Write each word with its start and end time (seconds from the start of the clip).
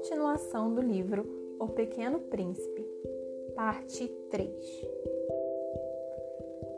continuação 0.00 0.72
do 0.72 0.80
livro 0.80 1.26
O 1.58 1.68
Pequeno 1.68 2.20
Príncipe, 2.20 2.82
parte 3.54 4.08
3. 4.30 4.50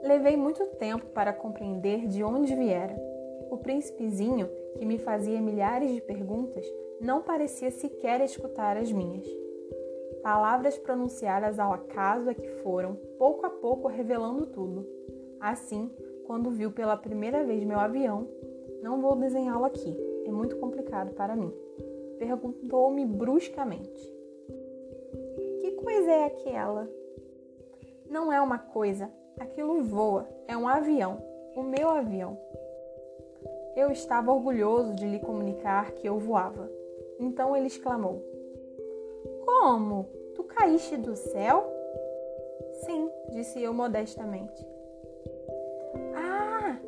Levei 0.02 0.36
muito 0.36 0.66
tempo 0.70 1.06
para 1.06 1.32
compreender 1.32 2.08
de 2.08 2.24
onde 2.24 2.52
viera. 2.52 2.96
O 3.48 3.58
príncipezinho, 3.58 4.48
que 4.76 4.84
me 4.84 4.98
fazia 4.98 5.40
milhares 5.40 5.92
de 5.92 6.00
perguntas, 6.00 6.66
não 7.00 7.22
parecia 7.22 7.70
sequer 7.70 8.20
escutar 8.22 8.76
as 8.76 8.90
minhas. 8.90 9.24
Palavras 10.20 10.76
pronunciadas 10.76 11.60
ao 11.60 11.72
acaso 11.72 12.28
é 12.28 12.34
que 12.34 12.48
foram, 12.64 12.96
pouco 13.20 13.46
a 13.46 13.50
pouco, 13.50 13.86
revelando 13.86 14.46
tudo. 14.46 14.84
Assim, 15.38 15.88
quando 16.26 16.50
viu 16.50 16.72
pela 16.72 16.96
primeira 16.96 17.44
vez 17.44 17.62
meu 17.62 17.78
avião, 17.78 18.26
não 18.82 19.00
vou 19.00 19.14
desenhá-lo 19.14 19.64
aqui, 19.64 19.96
é 20.26 20.32
muito 20.32 20.56
complicado 20.56 21.14
para 21.14 21.36
mim. 21.36 21.54
Perguntou-me 22.22 23.04
bruscamente: 23.04 24.14
Que 25.60 25.72
coisa 25.72 26.08
é 26.08 26.24
aquela? 26.26 26.88
Não 28.08 28.32
é 28.32 28.40
uma 28.40 28.58
coisa, 28.58 29.10
aquilo 29.40 29.82
voa, 29.82 30.28
é 30.46 30.56
um 30.56 30.68
avião, 30.68 31.20
o 31.56 31.64
meu 31.64 31.90
avião. 31.90 32.38
Eu 33.74 33.90
estava 33.90 34.30
orgulhoso 34.32 34.94
de 34.94 35.04
lhe 35.04 35.18
comunicar 35.18 35.90
que 35.94 36.08
eu 36.08 36.16
voava. 36.20 36.70
Então 37.18 37.56
ele 37.56 37.66
exclamou: 37.66 38.22
Como? 39.44 40.06
Tu 40.36 40.44
caíste 40.44 40.96
do 40.96 41.16
céu? 41.16 41.66
Sim, 42.84 43.10
disse 43.32 43.60
eu 43.60 43.74
modestamente. 43.74 44.64
Ah, 46.14 46.78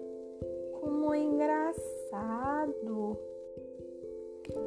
como 0.80 1.12
engraçado! 1.12 1.74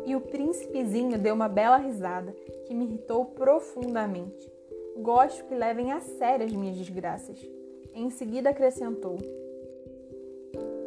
E 0.08 0.16
o 0.16 0.22
príncipezinho 0.22 1.20
deu 1.20 1.36
uma 1.36 1.50
bela 1.50 1.76
risada 1.76 2.32
que 2.66 2.74
me 2.74 2.86
irritou 2.86 3.26
profundamente. 3.26 4.50
Gosto 4.96 5.44
que 5.44 5.54
levem 5.54 5.92
a 5.92 6.00
sério 6.00 6.46
as 6.46 6.54
minhas 6.54 6.78
desgraças. 6.78 7.38
Em 7.94 8.10
seguida 8.10 8.52
acrescentou: 8.52 9.18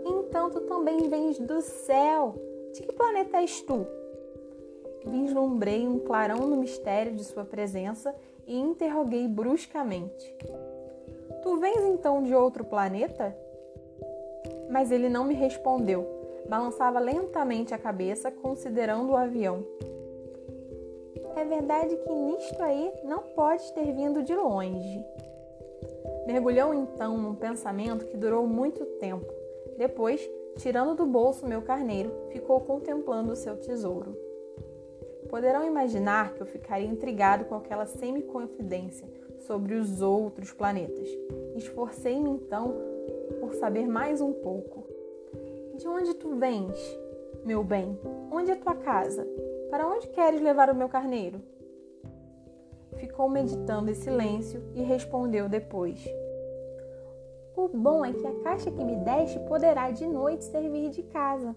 Então 0.06 0.48
tu 0.48 0.62
também 0.62 1.06
vens 1.10 1.38
do 1.38 1.60
céu. 1.60 2.34
De 2.72 2.80
que 2.80 2.94
planeta 2.94 3.36
és 3.36 3.60
tu? 3.60 3.86
Vislumbrei 5.04 5.86
um 5.86 5.98
clarão 5.98 6.38
no 6.46 6.56
mistério 6.56 7.12
de 7.12 7.22
sua 7.22 7.44
presença 7.44 8.14
e 8.46 8.56
interroguei 8.58 9.28
bruscamente: 9.28 10.34
Tu 11.42 11.56
vens 11.58 11.82
então 11.82 12.22
de 12.22 12.34
outro 12.34 12.64
planeta? 12.64 13.36
Mas 14.70 14.90
ele 14.90 15.10
não 15.10 15.24
me 15.24 15.34
respondeu 15.34 16.19
balançava 16.48 16.98
lentamente 16.98 17.74
a 17.74 17.78
cabeça, 17.78 18.30
considerando 18.30 19.12
o 19.12 19.16
avião. 19.16 19.64
É 21.36 21.44
verdade 21.44 21.96
que 21.96 22.12
nisto 22.12 22.62
aí 22.62 22.92
não 23.04 23.22
pode 23.22 23.72
ter 23.72 23.92
vindo 23.92 24.22
de 24.22 24.34
longe. 24.34 25.04
Mergulhou 26.26 26.74
então 26.74 27.16
num 27.16 27.34
pensamento 27.34 28.06
que 28.06 28.16
durou 28.16 28.46
muito 28.46 28.84
tempo. 28.98 29.26
Depois, 29.78 30.20
tirando 30.58 30.94
do 30.94 31.06
bolso 31.06 31.46
meu 31.46 31.62
carneiro, 31.62 32.12
ficou 32.30 32.60
contemplando 32.60 33.32
o 33.32 33.36
seu 33.36 33.56
tesouro. 33.56 34.16
Poderão 35.28 35.64
imaginar 35.64 36.34
que 36.34 36.42
eu 36.42 36.46
ficaria 36.46 36.88
intrigado 36.88 37.44
com 37.44 37.54
aquela 37.54 37.86
semi-confidência 37.86 39.08
sobre 39.38 39.74
os 39.74 40.02
outros 40.02 40.52
planetas. 40.52 41.08
Esforcei-me 41.54 42.30
então 42.30 42.74
por 43.40 43.54
saber 43.54 43.88
mais 43.88 44.20
um 44.20 44.32
pouco. 44.32 44.89
De 45.80 45.88
onde 45.88 46.12
tu 46.12 46.36
vens, 46.36 46.78
meu 47.42 47.64
bem? 47.64 47.98
Onde 48.30 48.50
é 48.50 48.54
tua 48.54 48.74
casa? 48.74 49.26
Para 49.70 49.88
onde 49.88 50.08
queres 50.08 50.38
levar 50.38 50.68
o 50.68 50.74
meu 50.74 50.90
carneiro? 50.90 51.40
Ficou 52.96 53.30
meditando 53.30 53.90
em 53.90 53.94
silêncio 53.94 54.62
e 54.74 54.82
respondeu 54.82 55.48
depois: 55.48 56.06
O 57.56 57.66
bom 57.68 58.04
é 58.04 58.12
que 58.12 58.26
a 58.26 58.40
caixa 58.42 58.70
que 58.70 58.84
me 58.84 58.94
deste 58.96 59.38
poderá 59.48 59.90
de 59.90 60.06
noite 60.06 60.44
servir 60.44 60.90
de 60.90 61.02
casa. 61.04 61.56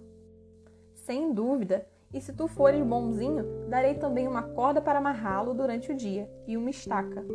Sem 0.94 1.33
dúvida, 1.33 1.85
e 2.13 2.22
se 2.22 2.31
tu 2.31 2.47
fores 2.47 2.81
bonzinho, 2.81 3.67
darei 3.67 3.95
também 3.95 4.25
uma 4.25 4.44
corda 4.44 4.81
para 4.81 5.00
amarrá-lo 5.00 5.53
durante 5.53 5.91
o 5.91 5.97
dia 5.97 6.31
e 6.47 6.56
uma 6.56 6.69
estaca. 6.69 7.25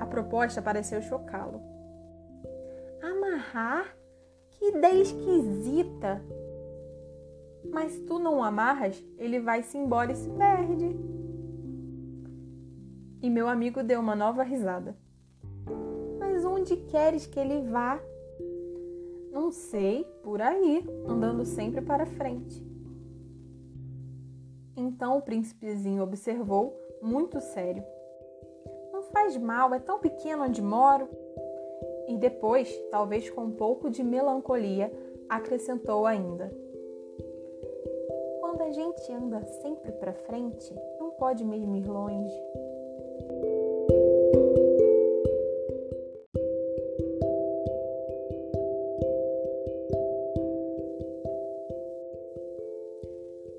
A 0.00 0.06
proposta 0.06 0.60
pareceu 0.60 1.00
chocá-lo. 1.00 1.60
Amarrar? 3.00 3.96
Que 4.58 4.66
ideia 4.66 5.02
esquisita! 5.02 6.22
Mas 7.70 7.98
tu 8.00 8.18
não 8.18 8.42
amarras, 8.42 9.02
ele 9.18 9.40
vai-se 9.40 9.76
embora 9.76 10.12
e 10.12 10.16
se 10.16 10.30
perde. 10.30 10.96
E 13.22 13.30
meu 13.30 13.48
amigo 13.48 13.82
deu 13.82 14.00
uma 14.00 14.14
nova 14.14 14.42
risada. 14.42 14.96
Mas 16.18 16.44
onde 16.44 16.76
queres 16.76 17.26
que 17.26 17.38
ele 17.40 17.62
vá? 17.62 18.00
Não 19.32 19.50
sei, 19.50 20.04
por 20.22 20.40
aí, 20.40 20.84
andando 21.06 21.44
sempre 21.44 21.82
para 21.82 22.06
frente. 22.06 22.64
Então 24.76 25.18
o 25.18 25.22
príncipezinho 25.22 26.02
observou, 26.02 26.74
muito 27.02 27.40
sério. 27.40 27.82
Não 28.92 29.02
faz 29.02 29.36
mal, 29.36 29.74
é 29.74 29.78
tão 29.78 29.98
pequeno 29.98 30.44
onde 30.44 30.62
moro. 30.62 31.08
E 32.08 32.16
depois, 32.16 32.72
talvez 32.90 33.28
com 33.30 33.42
um 33.42 33.50
pouco 33.50 33.90
de 33.90 34.02
melancolia, 34.02 34.92
acrescentou 35.28 36.06
ainda: 36.06 36.52
Quando 38.40 38.62
a 38.62 38.70
gente 38.70 39.12
anda 39.12 39.44
sempre 39.44 39.92
para 39.92 40.12
frente, 40.12 40.74
não 41.00 41.10
pode 41.10 41.44
mesmo 41.44 41.76
ir 41.76 41.86
longe. 41.86 42.34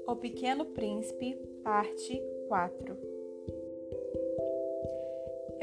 O 0.07 0.15
Pequeno 0.15 0.65
Príncipe, 0.65 1.35
parte 1.63 2.23
4 2.47 3.16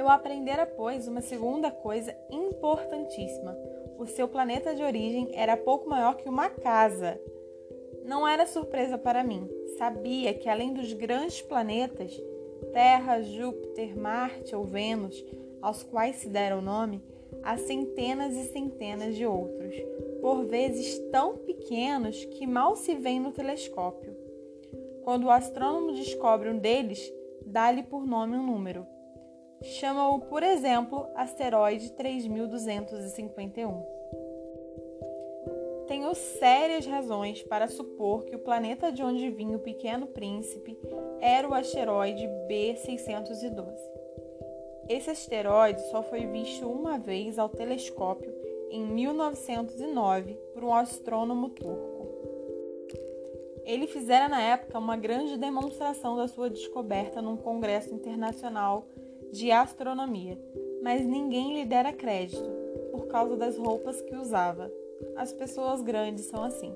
eu 0.05 0.11
aprendera, 0.11 0.67
pois, 0.67 1.09
uma 1.09 1.23
segunda 1.23 1.71
coisa 1.71 2.15
importantíssima. 2.31 3.57
O 3.99 4.05
seu 4.07 4.29
planeta 4.29 4.75
de 4.75 4.83
origem 4.83 5.31
era 5.33 5.57
pouco 5.57 5.89
maior 5.89 6.17
que 6.17 6.29
uma 6.29 6.51
casa. 6.51 7.19
Não 8.05 8.29
era 8.29 8.47
surpresa 8.47 8.99
para 8.99 9.25
mim. 9.25 9.49
Sabia 9.79 10.35
que 10.35 10.47
além 10.47 10.75
dos 10.75 10.93
grandes 10.93 11.41
planetas, 11.41 12.23
Terra, 12.71 13.23
Júpiter, 13.23 13.97
Marte 13.97 14.55
ou 14.55 14.65
Vênus, 14.65 15.25
aos 15.63 15.83
quais 15.83 16.17
se 16.17 16.29
deram 16.29 16.61
nome, 16.61 17.03
há 17.43 17.57
centenas 17.57 18.35
e 18.37 18.45
centenas 18.53 19.17
de 19.17 19.25
outros, 19.25 19.75
por 20.21 20.45
vezes 20.45 20.99
tão 21.11 21.39
pequenos 21.39 22.27
que 22.27 22.47
mal 22.47 22.77
se 22.77 22.95
veem 22.95 23.21
no 23.21 23.33
telescópio. 23.33 24.15
Quando 25.03 25.25
o 25.25 25.31
astrônomo 25.31 25.93
descobre 25.93 26.51
um 26.51 26.59
deles, 26.59 27.11
dá-lhe 27.47 27.83
por 27.83 28.07
nome 28.07 28.37
um 28.37 28.45
número 28.45 28.87
chama-o, 29.65 30.21
por 30.21 30.43
exemplo, 30.43 31.07
asteroide 31.15 31.91
3251. 31.93 33.95
Tenho 35.87 36.15
sérias 36.15 36.87
razões 36.87 37.43
para 37.43 37.69
supor 37.69 38.25
que 38.25 38.37
o 38.37 38.39
planeta 38.39 38.91
de 38.91 39.03
onde 39.03 39.31
vinha 39.31 39.57
o 39.57 39.61
Pequeno 39.61 40.07
Príncipe 40.07 40.79
era 41.21 41.49
o 41.49 41.55
asteroide 41.55 42.27
B612. 42.49 43.75
Esse 44.89 45.11
asteroide 45.11 45.81
só 45.91 46.03
foi 46.03 46.27
visto 46.27 46.67
uma 46.67 46.99
vez 46.99 47.39
ao 47.39 47.49
telescópio 47.49 48.35
em 48.71 48.85
1909 48.85 50.35
por 50.53 50.65
um 50.65 50.75
astrônomo 50.75 51.51
turco. 51.51 51.95
Ele 53.65 53.87
fizera 53.87 54.29
na 54.29 54.43
época 54.43 54.79
uma 54.79 54.97
grande 54.97 55.39
demonstração 55.39 56.17
da 56.17 56.29
sua 56.29 56.51
descoberta 56.51 57.23
num 57.23 57.37
congresso 57.37 57.95
internacional 57.95 58.87
de 59.35 59.51
astronomia, 59.51 60.39
mas 60.81 61.05
ninguém 61.05 61.55
lhe 61.55 61.65
dera 61.65 61.93
crédito 61.93 62.49
por 62.93 63.09
causa 63.09 63.37
das 63.37 63.59
roupas 63.59 64.01
que 64.01 64.15
usava. 64.15 64.71
As 65.17 65.33
pessoas 65.33 65.83
grandes 65.83 66.27
são 66.27 66.45
assim. 66.45 66.73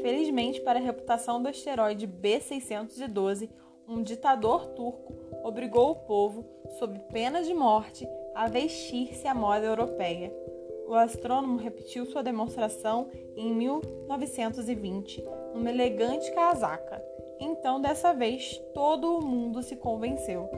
Felizmente, 0.00 0.60
para 0.60 0.78
a 0.78 0.82
reputação 0.82 1.42
do 1.42 1.48
asteroide 1.48 2.06
B612, 2.06 3.50
um 3.88 4.00
ditador 4.00 4.66
turco 4.68 5.12
obrigou 5.42 5.90
o 5.90 5.96
povo, 5.96 6.44
sob 6.78 6.96
pena 7.12 7.42
de 7.42 7.52
morte, 7.52 8.08
a 8.32 8.46
vestir-se 8.46 9.26
à 9.26 9.34
moda 9.34 9.66
europeia. 9.66 10.32
O 10.86 10.94
astrônomo 10.94 11.56
repetiu 11.56 12.06
sua 12.06 12.22
demonstração 12.22 13.08
em 13.36 13.52
1920, 13.52 15.24
numa 15.52 15.70
elegante 15.70 16.32
casaca, 16.32 17.02
então, 17.40 17.80
dessa 17.80 18.12
vez, 18.12 18.62
todo 18.74 19.16
o 19.16 19.24
mundo 19.24 19.62
se 19.62 19.74
convenceu. 19.74 20.48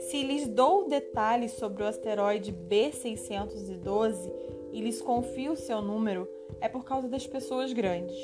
Se 0.00 0.24
lhes 0.24 0.48
dou 0.48 0.88
detalhes 0.88 1.52
sobre 1.52 1.84
o 1.84 1.86
asteroide 1.86 2.52
B612 2.52 4.32
e 4.72 4.80
lhes 4.80 5.00
confio 5.00 5.54
seu 5.54 5.80
número, 5.80 6.28
é 6.60 6.68
por 6.68 6.84
causa 6.84 7.06
das 7.06 7.26
pessoas 7.26 7.72
grandes. 7.72 8.16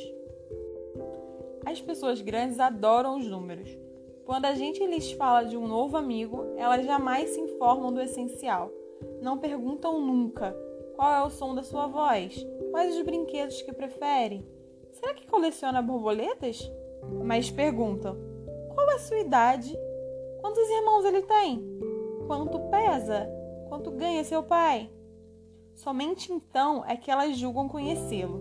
As 1.64 1.80
pessoas 1.80 2.20
grandes 2.20 2.58
adoram 2.58 3.16
os 3.16 3.26
números. 3.26 3.70
Quando 4.24 4.46
a 4.46 4.54
gente 4.54 4.84
lhes 4.84 5.12
fala 5.12 5.44
de 5.44 5.56
um 5.56 5.68
novo 5.68 5.96
amigo, 5.96 6.44
elas 6.56 6.84
jamais 6.84 7.30
se 7.30 7.40
informam 7.40 7.92
do 7.92 8.00
essencial. 8.00 8.72
Não 9.22 9.38
perguntam 9.38 10.00
nunca 10.00 10.56
qual 10.96 11.12
é 11.14 11.22
o 11.24 11.30
som 11.30 11.54
da 11.54 11.62
sua 11.62 11.86
voz, 11.86 12.44
quais 12.72 12.96
os 12.96 13.02
brinquedos 13.02 13.62
que 13.62 13.72
prefere. 13.72 14.44
Será 14.92 15.14
que 15.14 15.26
coleciona 15.26 15.80
borboletas? 15.80 16.68
Mas 17.24 17.50
perguntam: 17.50 18.16
qual 18.74 18.88
a 18.90 18.98
sua 18.98 19.18
idade? 19.18 19.76
Quantos 20.40 20.68
irmãos 20.68 21.04
ele 21.04 21.22
tem? 21.22 21.62
Quanto 22.26 22.58
pesa? 22.70 23.28
Quanto 23.68 23.90
ganha 23.90 24.24
seu 24.24 24.42
pai? 24.42 24.90
Somente 25.74 26.32
então 26.32 26.84
é 26.86 26.96
que 26.96 27.10
elas 27.10 27.36
julgam 27.36 27.68
conhecê-lo. 27.68 28.40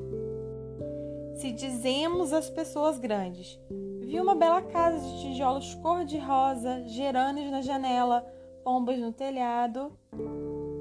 Se 1.36 1.52
dizemos 1.52 2.32
às 2.32 2.50
pessoas 2.50 2.98
grandes, 2.98 3.60
vi 4.02 4.20
uma 4.20 4.36
bela 4.36 4.62
casa 4.62 5.00
de 5.00 5.22
tijolos 5.22 5.76
cor-de-rosa, 5.76 6.84
gerânios 6.88 7.52
na 7.52 7.62
janela, 7.62 8.26
pombas 8.64 8.98
no 8.98 9.12
telhado, 9.12 9.92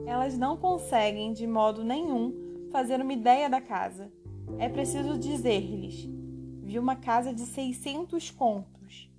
elas 0.06 0.38
não 0.38 0.56
conseguem 0.56 1.32
de 1.32 1.46
modo 1.46 1.82
nenhum 1.82 2.68
fazer 2.70 3.00
uma 3.00 3.12
ideia 3.12 3.50
da 3.50 3.60
casa. 3.60 4.12
É 4.58 4.68
preciso 4.68 5.18
dizer-lhes: 5.18 6.08
vi 6.64 6.78
uma 6.78 6.96
casa 6.96 7.32
de 7.32 7.42
600 7.42 8.30
contos. 8.30 9.10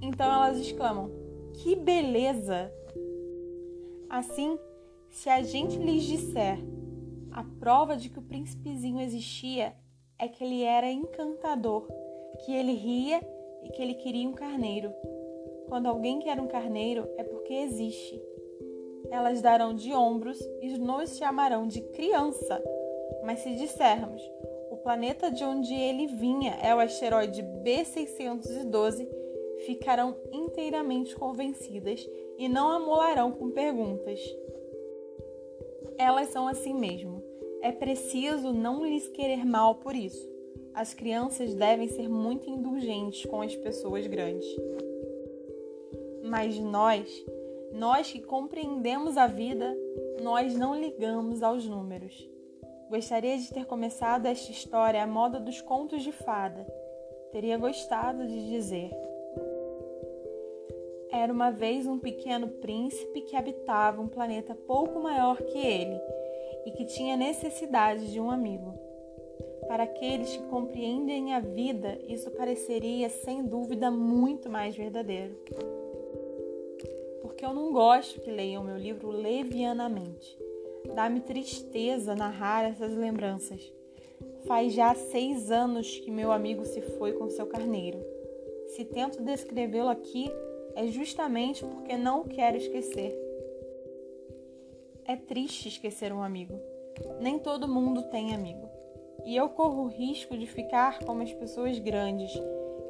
Então 0.00 0.32
elas 0.32 0.58
exclamam: 0.58 1.10
que 1.54 1.76
beleza! 1.76 2.72
Assim, 4.08 4.58
se 5.10 5.28
a 5.28 5.42
gente 5.42 5.78
lhes 5.78 6.02
disser 6.04 6.58
a 7.30 7.44
prova 7.60 7.96
de 7.96 8.08
que 8.08 8.18
o 8.18 8.22
príncipezinho 8.22 9.00
existia 9.00 9.74
é 10.18 10.26
que 10.26 10.42
ele 10.42 10.64
era 10.64 10.90
encantador, 10.90 11.86
que 12.44 12.52
ele 12.52 12.72
ria 12.72 13.20
e 13.62 13.70
que 13.70 13.80
ele 13.80 13.94
queria 13.94 14.28
um 14.28 14.32
carneiro. 14.32 14.92
Quando 15.68 15.86
alguém 15.86 16.18
quer 16.18 16.40
um 16.40 16.48
carneiro 16.48 17.08
é 17.16 17.22
porque 17.22 17.52
existe. 17.52 18.20
Elas 19.10 19.40
darão 19.40 19.74
de 19.74 19.92
ombros 19.92 20.40
e 20.60 20.76
nos 20.78 21.16
chamarão 21.16 21.66
de 21.66 21.80
criança. 21.80 22.62
Mas 23.24 23.40
se 23.40 23.54
dissermos 23.54 24.20
planeta 24.82 25.30
de 25.30 25.44
onde 25.44 25.74
ele 25.74 26.06
vinha 26.06 26.58
é 26.62 26.74
o 26.74 26.78
asteroide 26.78 27.42
B612, 27.42 29.08
ficarão 29.66 30.16
inteiramente 30.32 31.14
convencidas 31.14 32.08
e 32.38 32.48
não 32.48 32.70
amolarão 32.70 33.32
com 33.32 33.50
perguntas 33.50 34.20
elas 36.00 36.28
são 36.28 36.48
assim 36.48 36.72
mesmo. 36.72 37.22
É 37.60 37.70
preciso 37.70 38.54
não 38.54 38.86
lhes 38.86 39.06
querer 39.08 39.44
mal 39.44 39.74
por 39.74 39.94
isso. 39.94 40.26
As 40.72 40.94
crianças 40.94 41.52
devem 41.52 41.88
ser 41.88 42.08
muito 42.08 42.48
indulgentes 42.48 43.26
com 43.26 43.42
as 43.42 43.54
pessoas 43.54 44.06
grandes. 44.06 44.46
Mas 46.24 46.58
nós, 46.58 47.22
nós 47.72 48.10
que 48.10 48.22
compreendemos 48.22 49.18
a 49.18 49.26
vida, 49.26 49.76
nós 50.22 50.54
não 50.54 50.74
ligamos 50.74 51.42
aos 51.42 51.66
números. 51.66 52.26
Gostaria 52.90 53.38
de 53.38 53.52
ter 53.52 53.66
começado 53.66 54.26
esta 54.26 54.50
história 54.50 55.00
à 55.00 55.06
moda 55.06 55.38
dos 55.38 55.60
contos 55.60 56.02
de 56.02 56.10
fada. 56.10 56.66
Teria 57.30 57.56
gostado 57.56 58.26
de 58.26 58.48
dizer. 58.48 58.90
Era 61.12 61.32
uma 61.32 61.52
vez 61.52 61.86
um 61.86 62.00
pequeno 62.00 62.48
príncipe 62.48 63.20
que 63.20 63.36
habitava 63.36 64.02
um 64.02 64.08
planeta 64.08 64.56
pouco 64.56 64.98
maior 64.98 65.36
que 65.36 65.56
ele 65.56 66.00
e 66.66 66.72
que 66.72 66.84
tinha 66.84 67.16
necessidade 67.16 68.10
de 68.10 68.18
um 68.18 68.28
amigo. 68.28 68.74
Para 69.68 69.84
aqueles 69.84 70.36
que 70.36 70.42
compreendem 70.48 71.32
a 71.32 71.38
vida, 71.38 71.96
isso 72.08 72.28
pareceria 72.32 73.08
sem 73.08 73.44
dúvida 73.44 73.88
muito 73.88 74.50
mais 74.50 74.74
verdadeiro. 74.74 75.36
Porque 77.22 77.44
eu 77.44 77.54
não 77.54 77.72
gosto 77.72 78.20
que 78.20 78.32
leiam 78.32 78.64
meu 78.64 78.76
livro 78.76 79.10
levianamente. 79.10 80.49
Dá-me 80.94 81.20
tristeza 81.20 82.14
narrar 82.14 82.64
essas 82.64 82.94
lembranças. 82.94 83.72
Faz 84.46 84.72
já 84.72 84.94
seis 84.94 85.50
anos 85.50 85.98
que 85.98 86.10
meu 86.10 86.32
amigo 86.32 86.64
se 86.64 86.80
foi 86.80 87.12
com 87.12 87.28
seu 87.28 87.46
carneiro. 87.46 87.98
Se 88.68 88.84
tento 88.84 89.22
descrevê-lo 89.22 89.88
aqui, 89.88 90.30
é 90.74 90.86
justamente 90.86 91.64
porque 91.64 91.96
não 91.96 92.24
quero 92.24 92.56
esquecer. 92.56 93.16
É 95.04 95.16
triste 95.16 95.68
esquecer 95.68 96.12
um 96.12 96.22
amigo. 96.22 96.54
Nem 97.20 97.38
todo 97.38 97.68
mundo 97.68 98.02
tem 98.04 98.34
amigo. 98.34 98.68
E 99.26 99.36
eu 99.36 99.48
corro 99.48 99.84
o 99.84 99.88
risco 99.88 100.36
de 100.36 100.46
ficar 100.46 101.00
como 101.00 101.22
as 101.22 101.32
pessoas 101.32 101.78
grandes, 101.78 102.32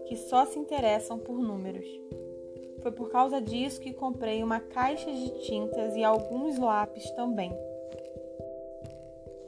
que 0.06 0.16
só 0.16 0.44
se 0.46 0.58
interessam 0.58 1.18
por 1.18 1.38
números. 1.38 1.86
Foi 2.82 2.92
por 2.92 3.10
causa 3.10 3.40
disso 3.40 3.80
que 3.80 3.92
comprei 3.92 4.42
uma 4.42 4.60
caixa 4.60 5.10
de 5.10 5.40
tintas 5.40 5.96
e 5.96 6.04
alguns 6.04 6.58
lápis 6.58 7.10
também. 7.12 7.52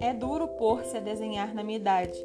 É 0.02 0.12
duro 0.12 0.48
pôr-se 0.48 0.96
a 0.96 1.00
desenhar 1.00 1.54
na 1.54 1.62
minha 1.62 1.78
idade, 1.78 2.18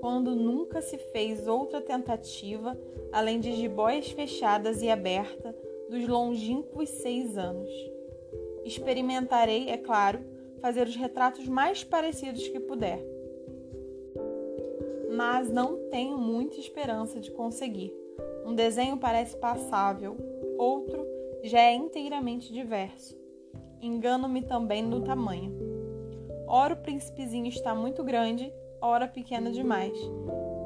quando 0.00 0.36
nunca 0.36 0.80
se 0.80 0.96
fez 0.96 1.48
outra 1.48 1.80
tentativa 1.80 2.78
além 3.10 3.40
de 3.40 3.52
jiboias 3.56 4.08
fechadas 4.12 4.82
e 4.82 4.88
aberta 4.88 5.52
dos 5.90 6.06
longínquos 6.06 6.88
seis 6.88 7.36
anos. 7.36 7.68
Experimentarei, 8.64 9.68
é 9.68 9.76
claro, 9.76 10.20
fazer 10.60 10.86
os 10.86 10.94
retratos 10.94 11.48
mais 11.48 11.82
parecidos 11.82 12.46
que 12.46 12.60
puder. 12.60 13.04
Mas 15.16 15.50
não 15.50 15.90
tenho 15.90 16.16
muita 16.16 16.60
esperança 16.60 17.18
de 17.18 17.32
conseguir. 17.32 17.92
Um 18.46 18.54
desenho 18.54 18.96
parece 18.96 19.36
passável, 19.36 20.16
outro 20.56 21.04
já 21.42 21.58
é 21.58 21.74
inteiramente 21.74 22.52
diverso. 22.52 23.18
Engano-me 23.82 24.42
também 24.42 24.84
no 24.84 25.02
tamanho. 25.02 25.63
Ora 26.46 26.74
o 26.74 26.76
príncipezinho 26.76 27.46
está 27.46 27.74
muito 27.74 28.04
grande, 28.04 28.52
ora 28.80 29.08
pequeno 29.08 29.50
demais. 29.50 29.96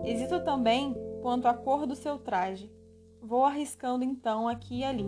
Hesito 0.05 0.43
também 0.45 0.95
quanto 1.23 1.47
à 1.47 1.55
cor 1.55 1.87
do 1.87 1.95
seu 1.95 2.19
traje. 2.19 2.71
Vou 3.21 3.45
arriscando 3.45 4.05
então 4.05 4.49
aqui 4.49 4.81
e 4.81 4.85
ali. 4.85 5.07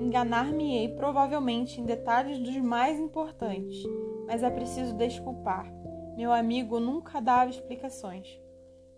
Enganar-me-ei 0.00 0.88
provavelmente 0.94 1.80
em 1.80 1.84
detalhes 1.84 2.38
dos 2.38 2.56
mais 2.56 2.98
importantes, 2.98 3.82
mas 4.26 4.42
é 4.42 4.50
preciso 4.50 4.94
desculpar. 4.94 5.72
Meu 6.16 6.32
amigo 6.32 6.78
nunca 6.78 7.20
dava 7.20 7.50
explicações. 7.50 8.28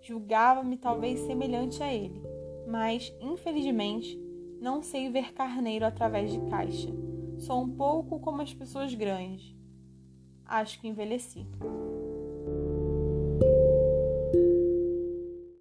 Julgava-me 0.00 0.76
talvez 0.76 1.20
semelhante 1.20 1.82
a 1.82 1.92
ele, 1.92 2.22
mas, 2.66 3.14
infelizmente, 3.20 4.20
não 4.60 4.82
sei 4.82 5.08
ver 5.08 5.32
carneiro 5.32 5.86
através 5.86 6.32
de 6.32 6.40
caixa. 6.50 6.90
Sou 7.38 7.62
um 7.62 7.70
pouco 7.70 8.20
como 8.20 8.42
as 8.42 8.52
pessoas 8.52 8.94
grandes. 8.94 9.53
Acho 10.46 10.80
que 10.80 10.88
envelheci. 10.88 11.46